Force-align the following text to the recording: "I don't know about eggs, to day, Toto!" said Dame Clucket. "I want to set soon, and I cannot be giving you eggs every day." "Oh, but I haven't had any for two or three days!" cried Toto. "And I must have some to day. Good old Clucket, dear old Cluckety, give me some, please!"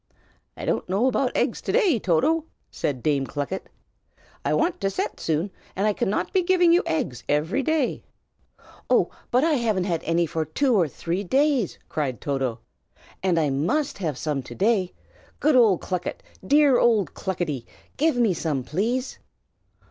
"I 0.57 0.65
don't 0.65 0.89
know 0.89 1.05
about 1.05 1.37
eggs, 1.37 1.61
to 1.61 1.71
day, 1.71 1.99
Toto!" 1.99 2.45
said 2.71 3.03
Dame 3.03 3.27
Clucket. 3.27 3.69
"I 4.43 4.51
want 4.51 4.81
to 4.81 4.89
set 4.89 5.19
soon, 5.19 5.51
and 5.75 5.85
I 5.85 5.93
cannot 5.93 6.33
be 6.33 6.41
giving 6.41 6.73
you 6.73 6.81
eggs 6.87 7.23
every 7.29 7.61
day." 7.61 8.01
"Oh, 8.89 9.11
but 9.29 9.43
I 9.43 9.51
haven't 9.53 9.83
had 9.83 10.01
any 10.03 10.25
for 10.25 10.43
two 10.43 10.73
or 10.75 10.87
three 10.87 11.23
days!" 11.23 11.77
cried 11.87 12.19
Toto. 12.19 12.57
"And 13.21 13.39
I 13.39 13.51
must 13.51 13.99
have 13.99 14.17
some 14.17 14.41
to 14.41 14.55
day. 14.55 14.91
Good 15.39 15.55
old 15.55 15.81
Clucket, 15.81 16.23
dear 16.43 16.79
old 16.79 17.13
Cluckety, 17.13 17.67
give 17.97 18.15
me 18.17 18.33
some, 18.33 18.63
please!" 18.63 19.19